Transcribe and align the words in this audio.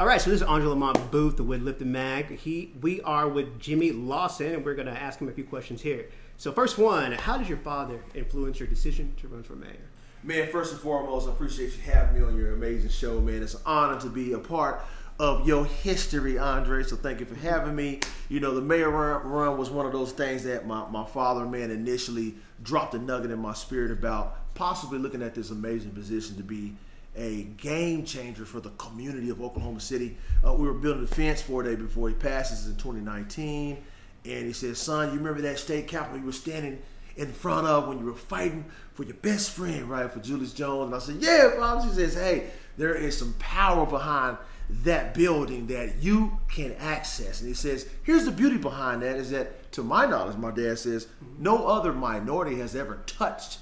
All 0.00 0.06
right, 0.06 0.18
so 0.18 0.30
this 0.30 0.40
is 0.40 0.48
Angela 0.48 0.70
Lamont 0.70 1.10
Booth 1.10 1.40
with 1.40 1.60
Lifted 1.60 1.86
Mag. 1.86 2.30
He, 2.38 2.72
we 2.80 3.02
are 3.02 3.28
with 3.28 3.60
Jimmy 3.60 3.92
Lawson, 3.92 4.54
and 4.54 4.64
we're 4.64 4.74
going 4.74 4.86
to 4.86 4.98
ask 4.98 5.20
him 5.20 5.28
a 5.28 5.30
few 5.30 5.44
questions 5.44 5.82
here. 5.82 6.06
So, 6.38 6.52
first 6.52 6.78
one, 6.78 7.12
how 7.12 7.36
does 7.36 7.50
your 7.50 7.58
father 7.58 8.00
influence 8.14 8.58
your 8.58 8.66
decision 8.66 9.14
to 9.20 9.28
run 9.28 9.42
for 9.42 9.56
mayor? 9.56 9.90
Man, 10.22 10.48
first 10.48 10.72
and 10.72 10.80
foremost, 10.80 11.28
I 11.28 11.32
appreciate 11.32 11.76
you 11.76 11.82
having 11.82 12.18
me 12.18 12.26
on 12.26 12.34
your 12.34 12.54
amazing 12.54 12.88
show, 12.88 13.20
man. 13.20 13.42
It's 13.42 13.52
an 13.52 13.60
honor 13.66 14.00
to 14.00 14.08
be 14.08 14.32
a 14.32 14.38
part 14.38 14.82
of 15.18 15.46
your 15.46 15.66
history, 15.66 16.38
Andre. 16.38 16.82
So 16.82 16.96
thank 16.96 17.20
you 17.20 17.26
for 17.26 17.34
having 17.34 17.76
me. 17.76 18.00
You 18.30 18.40
know, 18.40 18.54
the 18.54 18.62
mayor 18.62 18.88
run, 18.88 19.30
run 19.30 19.58
was 19.58 19.68
one 19.68 19.84
of 19.84 19.92
those 19.92 20.12
things 20.12 20.44
that 20.44 20.66
my, 20.66 20.88
my 20.88 21.04
father, 21.04 21.44
man, 21.44 21.70
initially 21.70 22.36
dropped 22.62 22.94
a 22.94 22.98
nugget 22.98 23.32
in 23.32 23.38
my 23.38 23.52
spirit 23.52 23.90
about 23.90 24.54
possibly 24.54 24.98
looking 24.98 25.20
at 25.20 25.34
this 25.34 25.50
amazing 25.50 25.90
position 25.90 26.38
to 26.38 26.42
be 26.42 26.72
a 27.16 27.42
game 27.56 28.04
changer 28.04 28.44
for 28.44 28.60
the 28.60 28.70
community 28.70 29.30
of 29.30 29.42
Oklahoma 29.42 29.80
City. 29.80 30.16
Uh, 30.46 30.54
we 30.54 30.66
were 30.66 30.74
building 30.74 31.04
a 31.04 31.06
fence 31.06 31.42
four 31.42 31.62
days 31.62 31.76
before 31.76 32.08
he 32.08 32.14
passes 32.14 32.66
in 32.66 32.76
2019. 32.76 33.78
And 34.24 34.46
he 34.46 34.52
says, 34.52 34.78
son, 34.78 35.12
you 35.12 35.18
remember 35.18 35.40
that 35.42 35.58
state 35.58 35.88
capitol 35.88 36.18
you 36.18 36.26
were 36.26 36.32
standing 36.32 36.80
in 37.16 37.32
front 37.32 37.66
of 37.66 37.88
when 37.88 37.98
you 37.98 38.04
were 38.04 38.14
fighting 38.14 38.64
for 38.94 39.02
your 39.04 39.14
best 39.14 39.50
friend, 39.50 39.88
right, 39.90 40.10
for 40.10 40.20
Julius 40.20 40.52
Jones? 40.52 40.86
And 40.86 40.94
I 40.94 40.98
said, 40.98 41.16
yeah, 41.20 41.58
Bob. 41.58 41.82
She 41.82 41.94
says, 41.94 42.14
hey, 42.14 42.50
there 42.76 42.94
is 42.94 43.18
some 43.18 43.34
power 43.38 43.86
behind 43.86 44.36
that 44.84 45.14
building 45.14 45.66
that 45.66 45.96
you 46.00 46.38
can 46.48 46.74
access. 46.78 47.40
And 47.40 47.48
he 47.48 47.54
says, 47.54 47.88
here's 48.04 48.24
the 48.24 48.30
beauty 48.30 48.56
behind 48.56 49.02
that 49.02 49.16
is 49.16 49.30
that, 49.30 49.72
to 49.72 49.82
my 49.82 50.06
knowledge, 50.06 50.36
my 50.36 50.52
dad 50.52 50.78
says, 50.78 51.08
no 51.38 51.66
other 51.66 51.92
minority 51.92 52.58
has 52.58 52.76
ever 52.76 53.00
touched 53.06 53.58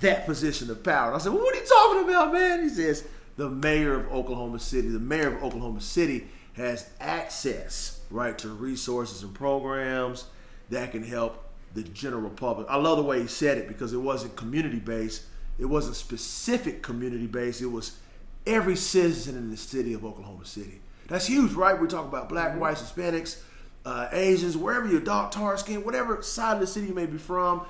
that 0.00 0.26
position 0.26 0.70
of 0.70 0.82
power. 0.82 1.08
And 1.08 1.16
I 1.16 1.18
said, 1.18 1.32
well, 1.32 1.42
what 1.42 1.54
are 1.54 1.58
you 1.58 1.66
talking 1.66 2.08
about, 2.08 2.32
man? 2.32 2.62
He 2.62 2.68
says, 2.68 3.04
the 3.36 3.48
mayor 3.48 3.94
of 3.94 4.12
Oklahoma 4.12 4.58
City, 4.58 4.88
the 4.88 4.98
mayor 4.98 5.36
of 5.36 5.42
Oklahoma 5.42 5.80
City 5.80 6.28
has 6.54 6.90
access, 7.00 8.00
right, 8.10 8.36
to 8.38 8.48
resources 8.48 9.22
and 9.22 9.34
programs 9.34 10.26
that 10.70 10.92
can 10.92 11.02
help 11.02 11.48
the 11.74 11.82
general 11.82 12.30
public. 12.30 12.66
I 12.68 12.76
love 12.76 12.98
the 12.98 13.02
way 13.02 13.20
he 13.22 13.26
said 13.26 13.58
it 13.58 13.68
because 13.68 13.92
it 13.92 13.98
wasn't 13.98 14.36
community 14.36 14.78
based. 14.78 15.24
It 15.58 15.64
wasn't 15.64 15.96
specific 15.96 16.82
community 16.82 17.26
based. 17.26 17.62
It 17.62 17.66
was 17.66 17.98
every 18.46 18.76
citizen 18.76 19.36
in 19.36 19.50
the 19.50 19.56
city 19.56 19.94
of 19.94 20.04
Oklahoma 20.04 20.44
City. 20.44 20.80
That's 21.08 21.26
huge, 21.26 21.52
right? 21.52 21.78
We 21.78 21.88
talk 21.88 22.06
about 22.06 22.28
black, 22.28 22.58
whites, 22.58 22.82
Hispanics, 22.82 23.40
uh, 23.84 24.08
Asians, 24.12 24.56
wherever 24.56 24.86
you're 24.86 25.00
dark, 25.00 25.30
tar 25.30 25.56
skin, 25.56 25.84
whatever 25.84 26.22
side 26.22 26.54
of 26.54 26.60
the 26.60 26.66
city 26.66 26.88
you 26.88 26.94
may 26.94 27.06
be 27.06 27.18
from. 27.18 27.62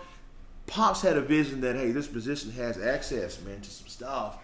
Pops 0.73 1.03
had 1.03 1.19
a 1.19 1.21
vision 1.21 1.61
that 1.61 1.77
hey, 1.77 1.91
this 1.91 2.07
position 2.07 2.51
has 2.53 2.81
access, 2.81 3.39
man, 3.43 3.61
to 3.61 3.71
some 3.71 3.89
stuff 3.89 4.39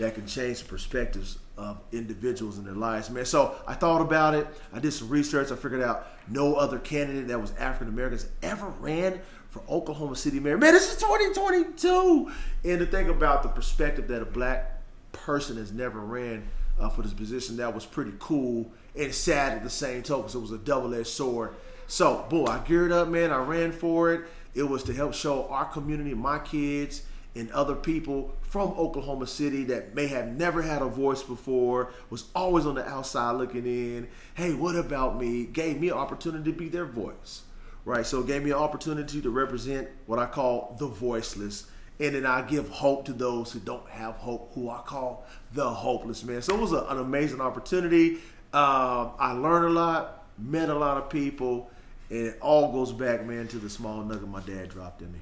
that 0.00 0.12
can 0.16 0.26
change 0.26 0.62
the 0.62 0.68
perspectives 0.68 1.38
of 1.56 1.78
individuals 1.92 2.58
in 2.58 2.64
their 2.64 2.74
lives, 2.74 3.10
man. 3.10 3.24
So 3.24 3.54
I 3.64 3.74
thought 3.74 4.00
about 4.00 4.34
it. 4.34 4.48
I 4.72 4.80
did 4.80 4.90
some 4.90 5.08
research. 5.08 5.52
I 5.52 5.54
figured 5.56 5.80
out 5.80 6.08
no 6.28 6.56
other 6.56 6.80
candidate 6.80 7.28
that 7.28 7.40
was 7.40 7.52
African 7.60 7.94
Americans 7.94 8.26
ever 8.42 8.66
ran 8.80 9.20
for 9.50 9.62
Oklahoma 9.68 10.16
City 10.16 10.40
mayor. 10.40 10.58
Man, 10.58 10.72
this 10.72 10.90
is 10.90 11.00
2022. 11.00 12.32
And 12.64 12.80
to 12.80 12.86
think 12.86 13.08
about 13.08 13.44
the 13.44 13.48
perspective 13.48 14.08
that 14.08 14.20
a 14.20 14.26
black 14.26 14.82
person 15.12 15.58
has 15.58 15.70
never 15.70 16.00
ran 16.00 16.42
uh, 16.80 16.88
for 16.88 17.02
this 17.02 17.14
position. 17.14 17.56
That 17.58 17.72
was 17.72 17.86
pretty 17.86 18.14
cool 18.18 18.68
and 18.96 19.14
sad 19.14 19.52
at 19.52 19.62
the 19.62 19.70
same 19.70 20.02
token. 20.02 20.22
because 20.22 20.34
it 20.34 20.40
was 20.40 20.50
a 20.50 20.58
double 20.58 20.92
edged 20.92 21.06
sword. 21.06 21.54
So, 21.86 22.26
boy, 22.28 22.46
I 22.46 22.58
geared 22.66 22.90
up, 22.90 23.06
man. 23.06 23.30
I 23.30 23.38
ran 23.38 23.70
for 23.70 24.12
it. 24.12 24.22
It 24.58 24.68
was 24.68 24.82
to 24.84 24.92
help 24.92 25.14
show 25.14 25.46
our 25.46 25.66
community, 25.66 26.14
my 26.14 26.40
kids, 26.40 27.02
and 27.36 27.48
other 27.52 27.76
people 27.76 28.34
from 28.42 28.70
Oklahoma 28.70 29.28
City 29.28 29.62
that 29.64 29.94
may 29.94 30.08
have 30.08 30.26
never 30.26 30.62
had 30.62 30.82
a 30.82 30.88
voice 30.88 31.22
before, 31.22 31.92
was 32.10 32.24
always 32.34 32.66
on 32.66 32.74
the 32.74 32.84
outside 32.84 33.36
looking 33.36 33.66
in. 33.66 34.08
Hey, 34.34 34.54
what 34.54 34.74
about 34.74 35.16
me? 35.16 35.44
Gave 35.44 35.80
me 35.80 35.90
an 35.90 35.94
opportunity 35.94 36.50
to 36.50 36.58
be 36.58 36.68
their 36.68 36.86
voice, 36.86 37.42
right? 37.84 38.04
So 38.04 38.20
it 38.20 38.26
gave 38.26 38.42
me 38.42 38.50
an 38.50 38.56
opportunity 38.56 39.22
to 39.22 39.30
represent 39.30 39.88
what 40.06 40.18
I 40.18 40.26
call 40.26 40.74
the 40.76 40.88
voiceless 40.88 41.68
and 42.00 42.14
then 42.14 42.26
I 42.26 42.42
give 42.42 42.68
hope 42.68 43.04
to 43.06 43.12
those 43.12 43.52
who 43.52 43.58
don't 43.60 43.88
have 43.88 44.14
hope, 44.16 44.52
who 44.54 44.70
I 44.70 44.78
call 44.78 45.24
the 45.52 45.68
hopeless 45.68 46.24
man. 46.24 46.42
So 46.42 46.54
it 46.54 46.60
was 46.60 46.72
a, 46.72 46.84
an 46.88 46.98
amazing 46.98 47.40
opportunity. 47.40 48.18
Uh, 48.52 49.10
I 49.18 49.32
learned 49.32 49.66
a 49.66 49.70
lot, 49.70 50.24
met 50.38 50.68
a 50.68 50.74
lot 50.74 50.96
of 50.96 51.10
people, 51.10 51.70
and 52.10 52.26
it 52.26 52.38
all 52.40 52.72
goes 52.72 52.92
back, 52.92 53.24
man, 53.24 53.48
to 53.48 53.58
the 53.58 53.70
small 53.70 54.02
nugget 54.02 54.28
my 54.28 54.40
dad 54.40 54.68
dropped 54.70 55.02
in 55.02 55.12
me. 55.12 55.18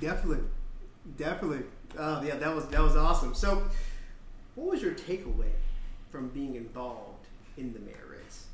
Definitely, 0.00 0.44
definitely. 1.16 1.62
Uh, 1.96 2.22
yeah, 2.24 2.36
that 2.36 2.54
was 2.54 2.66
that 2.68 2.82
was 2.82 2.96
awesome. 2.96 3.34
So, 3.34 3.62
what 4.54 4.70
was 4.70 4.82
your 4.82 4.92
takeaway 4.92 5.50
from 6.10 6.28
being 6.28 6.54
involved 6.54 7.26
in 7.56 7.72
the 7.72 7.80
mayor 7.80 8.06
race? 8.10 8.46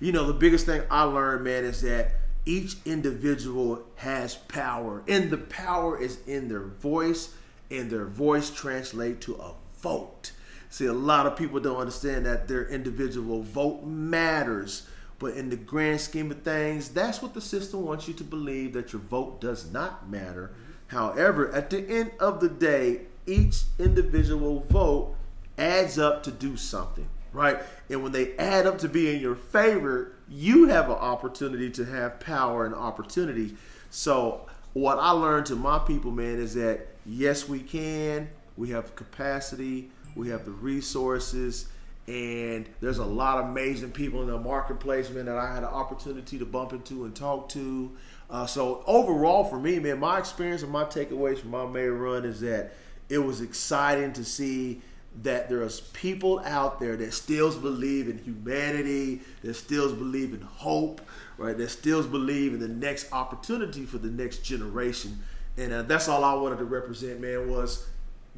You 0.00 0.12
know, 0.12 0.26
the 0.26 0.34
biggest 0.34 0.66
thing 0.66 0.82
I 0.90 1.04
learned, 1.04 1.44
man, 1.44 1.64
is 1.64 1.80
that 1.82 2.12
each 2.46 2.76
individual 2.84 3.82
has 3.96 4.34
power 4.34 5.02
and 5.08 5.30
the 5.30 5.38
power 5.38 5.98
is 5.98 6.18
in 6.26 6.48
their 6.48 6.64
voice 6.64 7.34
and 7.70 7.90
their 7.90 8.04
voice 8.04 8.50
translate 8.50 9.20
to 9.22 9.34
a 9.36 9.52
vote 9.80 10.32
see 10.68 10.86
a 10.86 10.92
lot 10.92 11.24
of 11.26 11.36
people 11.36 11.60
don't 11.60 11.76
understand 11.76 12.26
that 12.26 12.48
their 12.48 12.66
individual 12.66 13.42
vote 13.42 13.84
matters 13.84 14.86
but 15.18 15.34
in 15.34 15.50
the 15.50 15.56
grand 15.56 16.00
scheme 16.00 16.30
of 16.30 16.42
things 16.42 16.88
that's 16.90 17.22
what 17.22 17.34
the 17.34 17.40
system 17.40 17.84
wants 17.84 18.08
you 18.08 18.14
to 18.14 18.24
believe 18.24 18.72
that 18.72 18.92
your 18.92 19.02
vote 19.02 19.40
does 19.40 19.70
not 19.72 20.08
matter 20.08 20.50
however 20.88 21.52
at 21.52 21.70
the 21.70 21.88
end 21.88 22.10
of 22.20 22.40
the 22.40 22.48
day 22.48 23.00
each 23.26 23.62
individual 23.78 24.60
vote 24.68 25.14
adds 25.56 25.98
up 25.98 26.22
to 26.22 26.30
do 26.30 26.56
something 26.56 27.08
right 27.32 27.58
and 27.88 28.02
when 28.02 28.12
they 28.12 28.36
add 28.36 28.66
up 28.66 28.78
to 28.78 28.88
be 28.88 29.14
in 29.14 29.20
your 29.20 29.36
favor 29.36 30.14
you 30.28 30.68
have 30.68 30.86
an 30.86 30.96
opportunity 30.96 31.70
to 31.70 31.84
have 31.84 32.20
power 32.20 32.64
and 32.64 32.74
opportunity. 32.74 33.56
So 33.90 34.46
what 34.72 34.98
I 34.98 35.10
learned 35.10 35.46
to 35.46 35.56
my 35.56 35.78
people, 35.78 36.10
man, 36.10 36.38
is 36.38 36.54
that 36.54 36.88
yes, 37.04 37.48
we 37.48 37.60
can. 37.60 38.30
We 38.56 38.70
have 38.70 38.94
capacity. 38.94 39.90
We 40.14 40.28
have 40.28 40.44
the 40.44 40.52
resources. 40.52 41.68
And 42.06 42.68
there's 42.80 42.98
a 42.98 43.04
lot 43.04 43.38
of 43.38 43.46
amazing 43.46 43.92
people 43.92 44.20
in 44.20 44.28
the 44.28 44.38
marketplace, 44.38 45.08
man, 45.10 45.24
that 45.26 45.38
I 45.38 45.54
had 45.54 45.62
an 45.62 45.70
opportunity 45.70 46.38
to 46.38 46.44
bump 46.44 46.72
into 46.72 47.04
and 47.04 47.16
talk 47.16 47.48
to. 47.50 47.92
Uh, 48.28 48.46
so 48.46 48.82
overall, 48.86 49.44
for 49.44 49.58
me, 49.58 49.78
man, 49.78 50.00
my 50.00 50.18
experience 50.18 50.62
and 50.62 50.70
my 50.70 50.84
takeaways 50.84 51.38
from 51.38 51.50
my 51.50 51.66
mayor 51.66 51.94
run 51.94 52.24
is 52.24 52.40
that 52.40 52.72
it 53.08 53.18
was 53.18 53.40
exciting 53.40 54.12
to 54.14 54.24
see 54.24 54.82
that 55.22 55.48
there's 55.48 55.80
people 55.80 56.40
out 56.40 56.80
there 56.80 56.96
that 56.96 57.14
still 57.14 57.56
believe 57.58 58.08
in 58.08 58.18
humanity, 58.18 59.20
that 59.42 59.54
still 59.54 59.94
believe 59.94 60.34
in 60.34 60.40
hope, 60.40 61.00
right? 61.38 61.56
That 61.56 61.68
still 61.70 62.02
believe 62.02 62.52
in 62.52 62.60
the 62.60 62.68
next 62.68 63.12
opportunity 63.12 63.86
for 63.86 63.98
the 63.98 64.08
next 64.08 64.38
generation. 64.38 65.22
And 65.56 65.72
uh, 65.72 65.82
that's 65.82 66.08
all 66.08 66.24
I 66.24 66.34
wanted 66.34 66.58
to 66.58 66.64
represent, 66.64 67.20
man, 67.20 67.48
was 67.48 67.86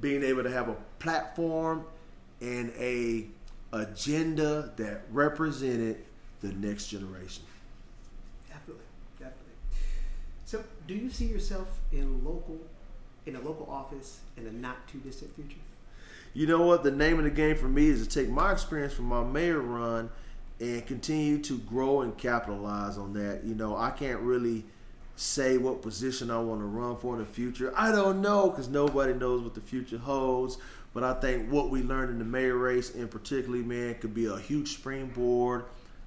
being 0.01 0.23
able 0.23 0.43
to 0.43 0.51
have 0.51 0.69
a 0.69 0.77
platform 0.99 1.85
and 2.43 2.71
a 2.79 3.27
agenda 3.73 4.73
that 4.77 5.03
represented 5.11 6.05
the 6.41 6.53
next 6.53 6.89
generation. 6.89 7.45
Definitely, 8.49 8.85
definitely. 9.19 9.53
So, 10.45 10.65
do 10.87 10.95
you 10.95 11.11
see 11.11 11.27
yourself 11.27 11.81
in 11.93 12.25
local, 12.25 12.59
in 13.27 13.37
a 13.37 13.41
local 13.41 13.69
office 13.71 14.21
in 14.37 14.47
a 14.47 14.53
not 14.53 14.87
too 14.89 14.99
distant 14.99 15.35
future? 15.35 15.59
you 16.37 16.47
know 16.47 16.61
what? 16.61 16.83
The 16.83 16.91
name 16.91 17.17
of 17.17 17.25
the 17.25 17.31
game 17.31 17.57
for 17.57 17.67
me 17.67 17.87
is 17.87 18.07
to 18.07 18.21
take 18.21 18.29
my 18.29 18.53
experience 18.53 18.93
from 18.93 19.07
my 19.07 19.25
mayor 19.25 19.59
run 19.59 20.11
and 20.61 20.87
continue 20.87 21.39
to 21.39 21.57
grow 21.61 22.03
and 22.03 22.17
capitalize 22.19 22.99
on 22.99 23.15
that. 23.15 23.45
You 23.45 23.55
know, 23.55 23.75
I 23.75 23.89
can't 23.89 24.21
really 24.21 24.63
say 25.17 25.57
what 25.57 25.81
position 25.81 26.31
I 26.31 26.39
want 26.39 26.61
to 26.61 26.67
run 26.67 26.99
for 26.99 27.15
in 27.15 27.21
the 27.21 27.27
future. 27.27 27.73
I 27.75 27.91
don't 27.91 28.21
know 28.21 28.51
because 28.51 28.69
nobody 28.69 29.15
knows 29.15 29.41
what 29.41 29.55
the 29.55 29.63
future 29.63 29.97
holds. 29.97 30.59
But 30.97 31.05
I 31.05 31.13
think 31.13 31.53
what 31.53 31.69
we 31.69 31.83
learned 31.83 32.11
in 32.13 32.19
the 32.19 32.25
mayor 32.25 32.57
race, 32.57 32.95
and 32.95 33.11
particularly, 33.11 33.63
man, 33.63 33.97
could 33.97 34.15
be 34.15 34.25
a 34.25 34.39
huge 34.39 34.73
springboard 34.79 35.67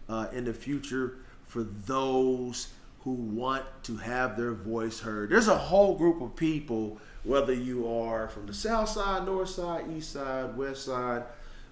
uh, 0.09 0.29
in 0.33 0.45
the 0.45 0.53
future 0.55 1.17
for 1.45 1.61
those 1.61 2.69
who 3.01 3.11
want 3.11 3.65
to 3.83 3.97
have 3.97 4.35
their 4.35 4.53
voice 4.53 4.99
heard. 4.99 5.29
There's 5.29 5.47
a 5.47 5.55
whole 5.55 5.95
group 5.95 6.21
of 6.21 6.35
people 6.35 6.97
whether 7.23 7.53
you 7.53 7.87
are 7.87 8.29
from 8.29 8.47
the 8.47 8.53
south 8.55 8.89
side, 8.89 9.27
north 9.27 9.49
side, 9.49 9.85
east 9.95 10.13
side, 10.13 10.57
west 10.57 10.85
side, 10.85 11.21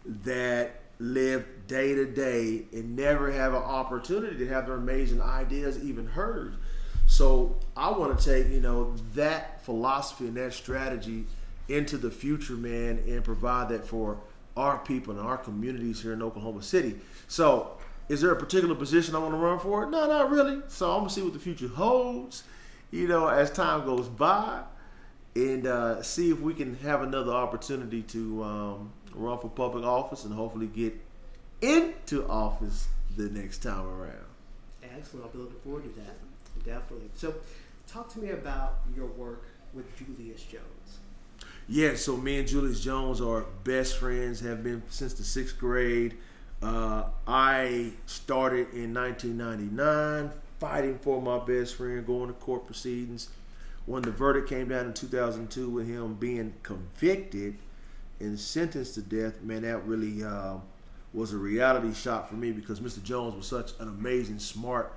that 0.05 0.75
live 0.99 1.43
day 1.65 1.95
to 1.95 2.05
day 2.05 2.65
and 2.71 2.95
never 2.95 3.31
have 3.31 3.55
an 3.55 3.63
opportunity 3.63 4.37
to 4.37 4.47
have 4.47 4.67
their 4.67 4.75
amazing 4.75 5.23
ideas 5.23 5.83
even 5.83 6.05
heard. 6.05 6.53
So 7.07 7.55
I 7.75 7.89
want 7.89 8.19
to 8.19 8.23
take, 8.23 8.53
you 8.53 8.61
know, 8.61 8.93
that 9.15 9.65
philosophy 9.65 10.27
and 10.27 10.37
that 10.37 10.53
strategy 10.53 11.25
into 11.67 11.97
the 11.97 12.11
future, 12.11 12.53
man, 12.53 13.03
and 13.07 13.23
provide 13.23 13.69
that 13.69 13.85
for 13.85 14.19
our 14.55 14.79
people 14.79 15.17
and 15.17 15.25
our 15.25 15.37
communities 15.37 16.01
here 16.01 16.13
in 16.13 16.21
Oklahoma 16.21 16.63
City. 16.63 16.95
So 17.27 17.77
is 18.09 18.21
there 18.21 18.31
a 18.31 18.35
particular 18.35 18.73
position 18.73 19.15
I 19.15 19.19
want 19.19 19.33
to 19.33 19.37
run 19.37 19.59
for? 19.59 19.85
No, 19.85 20.07
not 20.07 20.29
really. 20.29 20.61
So 20.67 20.91
I'm 20.91 20.99
gonna 20.99 21.09
see 21.09 21.21
what 21.21 21.33
the 21.33 21.39
future 21.39 21.67
holds. 21.67 22.43
You 22.89 23.07
know, 23.07 23.27
as 23.27 23.51
time 23.51 23.85
goes 23.85 24.07
by, 24.07 24.61
and 25.35 25.67
uh, 25.67 26.01
see 26.01 26.31
if 26.31 26.39
we 26.39 26.53
can 26.53 26.75
have 26.77 27.01
another 27.01 27.31
opportunity 27.31 28.01
to 28.03 28.43
um, 28.43 28.93
run 29.13 29.37
for 29.39 29.49
public 29.49 29.83
office 29.83 30.23
and 30.23 30.33
hopefully 30.33 30.67
get 30.67 30.93
into 31.61 32.27
office 32.27 32.87
the 33.17 33.29
next 33.29 33.59
time 33.59 33.85
around. 33.85 34.25
Excellent. 34.81 35.25
I'll 35.25 35.31
be 35.31 35.37
looking 35.39 35.59
forward 35.59 35.83
to 35.83 36.01
that. 36.01 36.15
Definitely. 36.65 37.09
So, 37.15 37.35
talk 37.87 38.11
to 38.13 38.19
me 38.19 38.29
about 38.29 38.79
your 38.95 39.05
work 39.05 39.43
with 39.73 39.85
Julius 39.97 40.41
Jones. 40.43 40.63
Yeah, 41.69 41.95
so 41.95 42.15
me 42.15 42.39
and 42.39 42.47
Julius 42.47 42.79
Jones 42.79 43.19
are 43.19 43.41
best 43.65 43.97
friends, 43.97 44.39
have 44.39 44.63
been 44.63 44.83
since 44.89 45.13
the 45.13 45.25
sixth 45.25 45.57
grade. 45.59 46.15
Uh, 46.61 47.03
I 47.27 47.91
started 48.05 48.73
in 48.73 48.93
1999 48.93 50.31
fighting 50.59 50.97
for 50.97 51.21
my 51.21 51.39
best 51.39 51.75
friend, 51.75 52.05
going 52.07 52.29
to 52.29 52.33
court 52.33 52.65
proceedings. 52.65 53.29
When 53.85 54.01
the 54.01 54.11
verdict 54.11 54.47
came 54.47 54.69
down 54.69 54.85
in 54.85 54.93
2002 54.93 55.69
with 55.69 55.87
him 55.87 56.13
being 56.13 56.53
convicted 56.63 57.57
and 58.21 58.39
sentenced 58.39 58.95
to 58.95 59.01
death, 59.01 59.41
man, 59.41 59.63
that 59.63 59.85
really 59.85 60.23
uh, 60.23 60.55
was 61.13 61.33
a 61.33 61.37
reality 61.37 61.93
shock 61.93 62.29
for 62.29 62.35
me 62.35 62.53
because 62.53 62.79
Mr. 62.79 63.03
Jones 63.03 63.35
was 63.35 63.45
such 63.45 63.77
an 63.81 63.89
amazing, 63.89 64.39
smart 64.39 64.93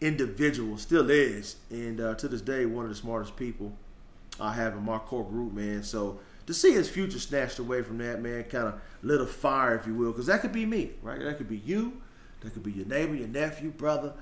individual, 0.00 0.78
still 0.78 1.10
is, 1.10 1.56
and 1.68 2.00
uh, 2.00 2.14
to 2.14 2.28
this 2.28 2.40
day, 2.40 2.64
one 2.64 2.84
of 2.84 2.90
the 2.90 2.96
smartest 2.96 3.34
people 3.36 3.72
I 4.40 4.52
have 4.52 4.74
in 4.74 4.84
my 4.84 4.98
core 4.98 5.24
group, 5.24 5.52
man. 5.52 5.82
So 5.82 6.20
to 6.46 6.54
see 6.54 6.72
his 6.72 6.88
future 6.88 7.18
snatched 7.18 7.58
away 7.58 7.82
from 7.82 7.98
that, 7.98 8.20
man, 8.20 8.44
kind 8.44 8.68
of 8.68 8.80
lit 9.02 9.20
a 9.20 9.26
fire, 9.26 9.76
if 9.76 9.86
you 9.86 9.94
will, 9.94 10.12
because 10.12 10.26
that 10.26 10.40
could 10.40 10.52
be 10.52 10.66
me, 10.66 10.92
right? 11.02 11.20
That 11.20 11.36
could 11.38 11.48
be 11.48 11.58
you, 11.58 12.00
that 12.40 12.52
could 12.52 12.62
be 12.62 12.72
your 12.72 12.86
neighbor, 12.86 13.14
your 13.14 13.28
nephew, 13.28 13.70
brother. 13.70 14.14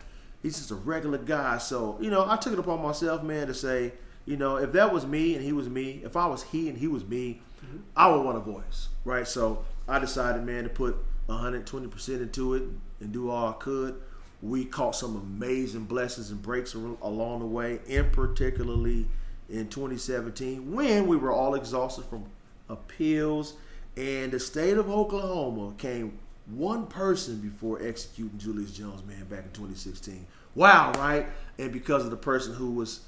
He's 0.42 0.58
just 0.58 0.70
a 0.70 0.76
regular 0.76 1.18
guy. 1.18 1.58
So, 1.58 1.98
you 2.00 2.10
know, 2.10 2.28
I 2.28 2.36
took 2.36 2.52
it 2.52 2.58
upon 2.58 2.82
myself, 2.82 3.22
man, 3.22 3.46
to 3.46 3.54
say, 3.54 3.92
you 4.24 4.36
know, 4.36 4.56
if 4.56 4.72
that 4.72 4.92
was 4.92 5.06
me 5.06 5.34
and 5.34 5.44
he 5.44 5.52
was 5.52 5.68
me, 5.68 6.02
if 6.04 6.16
I 6.16 6.26
was 6.26 6.42
he 6.42 6.68
and 6.68 6.76
he 6.76 6.86
was 6.86 7.04
me, 7.04 7.40
mm-hmm. 7.64 7.78
I 7.96 8.08
would 8.08 8.22
want 8.22 8.36
a 8.36 8.40
voice, 8.40 8.88
right? 9.04 9.26
So 9.26 9.64
I 9.88 9.98
decided, 9.98 10.44
man, 10.44 10.64
to 10.64 10.70
put 10.70 10.96
120% 11.28 12.08
into 12.20 12.54
it 12.54 12.62
and 13.00 13.12
do 13.12 13.30
all 13.30 13.48
I 13.48 13.52
could. 13.54 14.00
We 14.40 14.64
caught 14.64 14.94
some 14.94 15.16
amazing 15.16 15.84
blessings 15.84 16.30
and 16.30 16.40
breaks 16.40 16.74
along 16.74 17.40
the 17.40 17.46
way, 17.46 17.80
and 17.88 18.12
particularly 18.12 19.08
in 19.48 19.68
2017 19.68 20.72
when 20.72 21.06
we 21.06 21.16
were 21.16 21.32
all 21.32 21.54
exhausted 21.54 22.04
from 22.04 22.24
appeals 22.68 23.54
and 23.96 24.30
the 24.30 24.38
state 24.38 24.76
of 24.76 24.88
Oklahoma 24.90 25.74
came 25.78 26.18
one 26.46 26.86
person 26.86 27.40
before 27.40 27.82
executing 27.82 28.38
Julius 28.38 28.72
Jones, 28.72 29.02
man, 29.06 29.24
back 29.24 29.44
in 29.44 29.50
2016. 29.50 30.26
Wow, 30.54 30.92
right? 30.96 31.26
And 31.58 31.72
because 31.72 32.04
of 32.04 32.10
the 32.10 32.16
person 32.16 32.54
who 32.54 32.70
was 32.70 33.00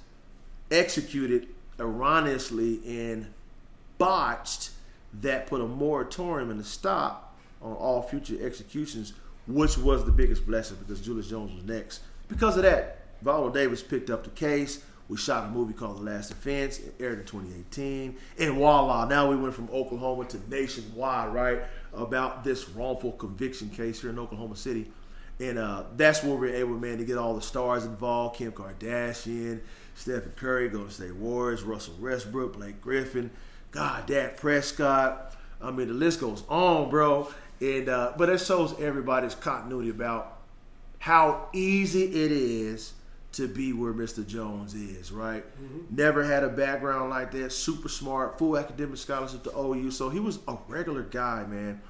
executed 0.71 1.49
erroneously 1.79 2.81
and 2.87 3.27
botched, 3.99 4.71
that 5.23 5.47
put 5.47 5.61
a 5.61 5.67
moratorium 5.67 6.51
and 6.51 6.61
a 6.61 6.65
stop 6.65 7.37
on 7.63 7.73
all 7.73 8.03
future 8.03 8.37
executions, 8.41 9.13
which 9.47 9.77
was 9.79 10.05
the 10.05 10.13
biggest 10.13 10.47
blessing 10.47 10.77
because 10.81 11.01
Julius 11.01 11.29
Jones 11.29 11.53
was 11.55 11.65
next. 11.65 12.01
Because 12.29 12.57
of 12.57 12.63
that, 12.63 12.99
Viola 13.23 13.53
Davis 13.53 13.83
picked 13.83 14.11
up 14.11 14.25
the 14.25 14.31
case. 14.31 14.85
We 15.11 15.17
shot 15.17 15.47
a 15.47 15.49
movie 15.49 15.73
called 15.73 15.99
The 15.99 16.03
Last 16.03 16.29
Defense. 16.29 16.79
It 16.79 16.95
aired 17.01 17.19
in 17.19 17.25
2018. 17.25 18.17
And 18.39 18.55
voila, 18.55 19.07
now 19.07 19.29
we 19.29 19.35
went 19.35 19.55
from 19.55 19.69
Oklahoma 19.73 20.25
to 20.27 20.39
nationwide, 20.49 21.35
right? 21.35 21.63
About 21.93 22.45
this 22.45 22.69
wrongful 22.69 23.13
conviction 23.13 23.71
case 23.71 24.01
here 24.01 24.11
in 24.11 24.21
Oklahoma 24.21 24.55
City. 24.55 24.89
And 25.41 25.59
uh, 25.59 25.83
that's 25.97 26.23
where 26.23 26.37
we 26.37 26.53
are 26.53 26.55
able, 26.55 26.79
man, 26.79 26.99
to 26.99 27.05
get 27.05 27.19
all 27.19 27.35
the 27.35 27.43
stars 27.43 27.85
involved. 27.85 28.37
Kim 28.37 28.53
Kardashian, 28.53 29.63
Stephen 29.97 30.33
Curry, 30.37 30.69
Golden 30.69 30.93
State 30.93 31.17
Warriors, 31.17 31.65
Russell 31.65 31.95
Westbrook, 32.01 32.53
Blake 32.53 32.81
Griffin, 32.81 33.33
God, 33.73 34.07
Dak 34.07 34.37
Prescott. 34.37 35.35
I 35.61 35.73
mean, 35.73 35.89
the 35.89 35.95
list 35.95 36.21
goes 36.21 36.45
on, 36.49 36.89
bro. 36.89 37.29
And 37.61 37.89
uh, 37.89 38.13
but 38.17 38.29
it 38.29 38.39
shows 38.39 38.79
everybody's 38.81 39.35
continuity 39.35 39.91
about 39.91 40.39
how 41.01 41.49
easy 41.53 42.05
it 42.05 42.31
is 42.31 42.93
to 43.33 43.47
be 43.47 43.73
where 43.73 43.93
Mr. 43.93 44.27
Jones 44.27 44.75
is, 44.75 45.13
right? 45.13 45.45
Mm-hmm. 45.45 45.95
Never 45.95 46.25
had 46.25 46.43
a 46.43 46.49
background 46.49 47.11
like 47.11 47.31
that, 47.33 47.53
super 47.53 47.89
smart, 47.89 48.39
full 48.39 48.59
academic 48.59 48.97
scholarship 48.97 49.45
to 49.45 49.57
OU. 49.57 49.93
So 49.93 50.09
he 50.09 50.19
was 50.19 50.41
a 50.49 50.57
regular 50.69 51.03
guy, 51.03 51.45
man, 51.47 51.81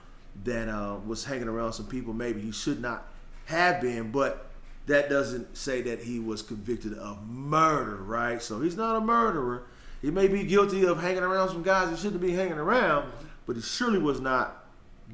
that 0.45 0.69
uh, 0.69 0.97
was 1.07 1.25
hanging 1.25 1.49
around 1.49 1.73
some 1.73 1.87
people 1.87 2.13
maybe 2.13 2.41
he 2.41 2.53
should 2.53 2.81
not 2.81 3.07
have 3.47 3.81
been, 3.81 4.11
but 4.11 4.51
that 4.87 5.09
doesn't 5.09 5.57
say 5.57 5.83
that 5.83 6.03
he 6.03 6.19
was 6.19 6.43
convicted 6.43 6.97
of 6.99 7.27
murder, 7.27 7.97
right? 7.97 8.43
So 8.43 8.61
he's 8.61 8.77
not 8.77 8.97
a 8.97 9.01
murderer. 9.01 9.65
He 10.03 10.11
may 10.11 10.29
be 10.29 10.45
guilty 10.45 10.85
of 10.85 11.01
hanging 11.01 11.23
around 11.23 11.49
some 11.49 11.63
guys 11.63 11.91
he 11.91 11.97
shouldn't 11.97 12.23
be 12.23 12.33
hanging 12.33 12.59
around, 12.59 13.05
mm-hmm. 13.05 13.27
but 13.47 13.57
he 13.57 13.63
surely 13.63 13.99
was 13.99 14.21
not 14.21 14.60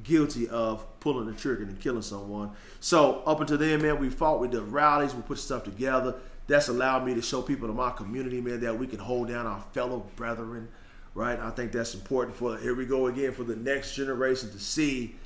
guilty 0.02 0.48
of 0.48 0.84
pulling 1.00 1.26
the 1.26 1.32
trigger 1.32 1.64
and 1.64 1.80
killing 1.80 2.02
someone. 2.02 2.50
So 2.80 3.22
up 3.26 3.40
until 3.40 3.58
then, 3.58 3.82
man, 3.82 3.98
we 3.98 4.10
fought, 4.10 4.40
we 4.40 4.48
did 4.48 4.62
rallies, 4.62 5.14
we 5.14 5.22
put 5.22 5.38
stuff 5.38 5.64
together. 5.64 6.14
That's 6.46 6.68
allowed 6.68 7.04
me 7.04 7.14
to 7.14 7.22
show 7.22 7.42
people 7.42 7.68
in 7.68 7.76
my 7.76 7.90
community, 7.90 8.40
man, 8.40 8.60
that 8.60 8.78
we 8.78 8.86
can 8.86 8.98
hold 8.98 9.28
down 9.28 9.46
our 9.46 9.60
fellow 9.72 10.06
brethren, 10.14 10.68
right? 11.14 11.38
I 11.38 11.50
think 11.50 11.72
that's 11.72 11.94
important 11.94 12.36
for 12.36 12.56
here 12.58 12.74
we 12.74 12.86
go 12.86 13.08
again 13.08 13.32
for 13.32 13.44
the 13.44 13.56
next 13.56 13.94
generation 13.94 14.50
to 14.50 14.58
see 14.58 15.16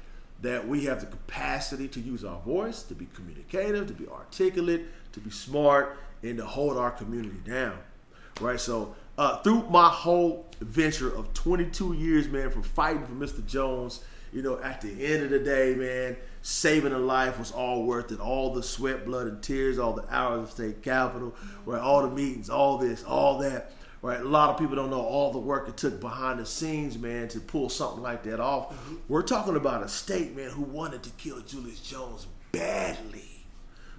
that 0.43 0.67
we 0.67 0.85
have 0.85 1.01
the 1.01 1.07
capacity 1.07 1.87
to 1.89 2.01
use 2.01 2.25
our 2.25 2.41
voice, 2.41 2.83
to 2.85 2.95
be 2.95 3.07
communicative, 3.15 3.87
to 3.89 3.93
be 3.93 4.09
articulate, 4.09 4.87
to 5.13 5.21
be 5.21 5.31
smart, 5.31 5.99
and 6.23 6.39
to 6.39 6.45
hold 6.45 6.77
our 6.77 6.91
community 6.91 7.37
down, 7.45 7.79
right? 8.41 8.59
So 8.59 8.95
uh, 9.19 9.43
through 9.43 9.69
my 9.69 9.89
whole 9.89 10.47
venture 10.61 11.15
of 11.15 11.33
22 11.35 11.93
years, 11.95 12.29
man, 12.29 12.51
from 12.51 12.63
fighting 12.63 13.05
for 13.05 13.13
Mr. 13.13 13.45
Jones 13.47 14.03
you 14.33 14.43
know, 14.43 14.61
at 14.61 14.81
the 14.81 15.05
end 15.05 15.25
of 15.25 15.31
the 15.31 15.39
day, 15.39 15.75
man, 15.75 16.17
saving 16.43 16.93
a 16.93 16.99
life 16.99 17.39
was 17.39 17.51
all 17.51 17.85
worth 17.85 18.13
it. 18.13 18.21
All 18.21 18.53
the 18.53 18.63
sweat, 18.63 19.05
blood, 19.05 19.27
and 19.27 19.43
tears, 19.43 19.79
all 19.79 19.93
the 19.93 20.05
hours 20.15 20.43
of 20.43 20.51
state 20.51 20.83
capitol, 20.83 21.35
right? 21.67 21.81
All 21.81 22.03
the 22.03 22.11
meetings, 22.11 22.49
all 22.49 22.79
this, 22.79 23.03
all 23.05 23.39
that. 23.39 23.73
Right, 24.03 24.19
a 24.19 24.25
lot 24.25 24.49
of 24.49 24.59
people 24.59 24.77
don't 24.77 24.89
know 24.89 25.03
all 25.03 25.31
the 25.31 25.39
work 25.39 25.69
it 25.69 25.77
took 25.77 26.01
behind 26.01 26.41
the 26.41 26.47
scenes, 26.47 26.97
man, 26.97 27.29
to 27.29 27.39
pull 27.39 27.69
something 27.69 28.03
like 28.03 28.23
that 28.23 28.41
off. 28.41 28.73
Mm-hmm. 28.73 28.95
We're 29.09 29.21
talking 29.21 29.57
about 29.57 29.83
a 29.83 29.89
state, 29.89 30.35
man, 30.35 30.49
who 30.49 30.63
wanted 30.63 31.03
to 31.03 31.11
kill 31.11 31.39
Julius 31.41 31.81
Jones 31.81 32.27
badly, 32.51 33.45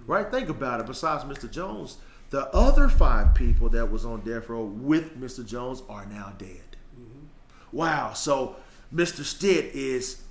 right? 0.08 0.28
Think 0.28 0.48
about 0.48 0.80
it. 0.80 0.86
Besides 0.86 1.22
Mr. 1.22 1.48
Jones, 1.48 1.98
the 2.30 2.48
other 2.48 2.88
five 2.88 3.32
people 3.36 3.68
that 3.68 3.92
was 3.92 4.04
on 4.04 4.22
death 4.22 4.48
row 4.48 4.64
with 4.64 5.20
Mr. 5.20 5.46
Jones 5.46 5.84
are 5.88 6.04
now 6.06 6.32
dead. 6.36 6.76
Mm-hmm. 6.98 7.26
Wow. 7.70 8.12
So 8.14 8.56
Mr. 8.94 9.24
Stitt 9.24 9.74
is 9.74 10.22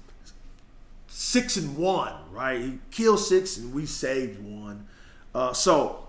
six 1.08 1.58
and 1.58 1.76
one, 1.76 2.14
right? 2.32 2.60
He 2.60 2.80
killed 2.92 3.20
six 3.20 3.58
and 3.58 3.74
we 3.74 3.86
saved 3.86 4.40
one. 4.44 4.88
Uh, 5.34 5.54
so 5.54 6.08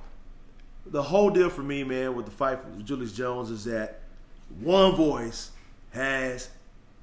the 0.86 1.02
whole 1.02 1.30
deal 1.30 1.50
for 1.50 1.62
me, 1.62 1.84
man, 1.84 2.14
with 2.14 2.26
the 2.26 2.32
fight 2.32 2.64
with 2.64 2.84
Julius 2.84 3.12
Jones 3.12 3.50
is 3.50 3.64
that 3.64 4.00
one 4.60 4.94
voice 4.94 5.50
has 5.90 6.50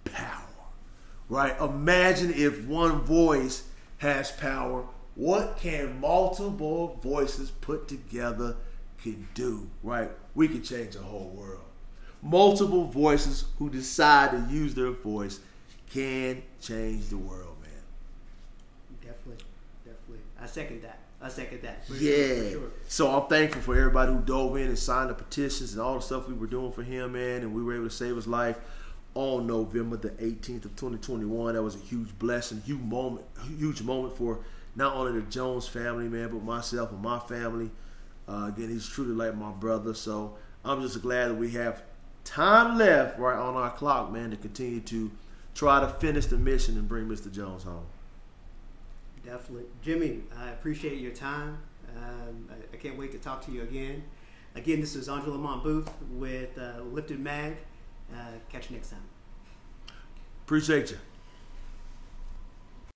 power, 0.05 0.47
right? 1.29 1.59
Imagine 1.59 2.33
if 2.33 2.65
one 2.65 3.01
voice 3.01 3.63
has 3.99 4.31
power. 4.31 4.85
What 5.15 5.57
can 5.57 5.99
multiple 5.99 6.99
voices 7.01 7.51
put 7.51 7.87
together 7.87 8.55
can 9.01 9.27
do, 9.33 9.69
right? 9.83 10.11
We 10.35 10.47
can 10.47 10.63
change 10.63 10.95
the 10.95 11.01
whole 11.01 11.29
world. 11.29 11.61
Multiple 12.21 12.85
voices 12.85 13.45
who 13.57 13.69
decide 13.69 14.31
to 14.31 14.53
use 14.53 14.75
their 14.75 14.91
voice 14.91 15.39
can 15.89 16.43
change 16.61 17.07
the 17.07 17.17
world, 17.17 17.55
man. 17.61 17.71
Definitely, 19.01 19.45
definitely. 19.85 20.19
I 20.41 20.45
second 20.45 20.81
that. 20.83 20.99
I 21.21 21.29
second 21.29 21.61
that. 21.61 21.83
yeah. 21.99 22.25
Sure, 22.25 22.51
sure. 22.51 22.71
So 22.87 23.09
I'm 23.09 23.27
thankful 23.27 23.61
for 23.61 23.77
everybody 23.77 24.11
who 24.11 24.19
dove 24.19 24.55
in 24.57 24.67
and 24.67 24.79
signed 24.79 25.09
the 25.09 25.13
petitions 25.13 25.73
and 25.73 25.81
all 25.81 25.95
the 25.95 26.01
stuff 26.01 26.27
we 26.27 26.33
were 26.33 26.47
doing 26.47 26.71
for 26.71 26.83
him, 26.83 27.13
man, 27.13 27.41
and 27.41 27.53
we 27.53 27.63
were 27.63 27.75
able 27.75 27.85
to 27.85 27.89
save 27.89 28.15
his 28.15 28.27
life 28.27 28.57
on 29.15 29.47
November 29.47 29.97
the 29.97 30.09
18th 30.09 30.65
of 30.65 30.75
2021. 30.75 31.55
That 31.55 31.63
was 31.63 31.75
a 31.75 31.79
huge 31.79 32.17
blessing, 32.19 32.61
huge 32.65 32.79
moment, 32.81 33.25
huge 33.57 33.81
moment 33.81 34.15
for 34.15 34.39
not 34.75 34.95
only 34.95 35.19
the 35.19 35.25
Jones 35.27 35.67
family, 35.67 36.07
man, 36.07 36.29
but 36.29 36.43
myself 36.43 36.91
and 36.91 37.01
my 37.01 37.19
family. 37.19 37.71
Uh, 38.27 38.51
again, 38.53 38.69
he's 38.69 38.87
truly 38.87 39.13
like 39.13 39.35
my 39.35 39.51
brother. 39.51 39.93
So 39.93 40.37
I'm 40.63 40.81
just 40.81 41.01
glad 41.01 41.29
that 41.29 41.35
we 41.35 41.51
have 41.51 41.81
time 42.29 42.77
left 42.77 43.17
right 43.17 43.37
on 43.37 43.55
our 43.55 43.71
clock, 43.71 44.11
man, 44.11 44.29
to 44.29 44.37
continue 44.37 44.79
to 44.81 45.11
try 45.55 45.79
to 45.79 45.87
finish 45.87 46.27
the 46.27 46.37
mission 46.37 46.77
and 46.77 46.87
bring 46.87 47.05
Mr. 47.05 47.31
Jones 47.31 47.63
home. 47.63 47.85
Definitely. 49.25 49.65
Jimmy, 49.81 50.21
I 50.37 50.49
appreciate 50.49 50.99
your 50.99 51.11
time. 51.11 51.57
Um, 51.97 52.47
I, 52.51 52.75
I, 52.75 52.77
can't 52.77 52.97
wait 52.97 53.11
to 53.13 53.17
talk 53.17 53.43
to 53.45 53.51
you 53.51 53.63
again. 53.63 54.03
Again, 54.55 54.79
this 54.79 54.95
is 54.95 55.09
Angela 55.09 55.33
Lamont 55.33 55.63
Booth 55.63 55.89
with 56.11 56.55
uh, 56.57 56.83
Lifted 56.83 57.19
Mag. 57.19 57.57
Uh, 58.13 58.17
catch 58.49 58.69
you 58.69 58.75
next 58.75 58.91
time. 58.91 59.01
Appreciate 60.45 60.91
you. 60.91 60.97